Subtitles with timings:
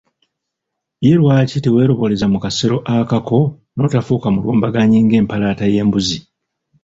[1.05, 3.39] Ye lwaki teweeroboleza mu kasero akako
[3.75, 6.19] n'otafuuka mulumbanganyi ng'empalaata y'embuzi?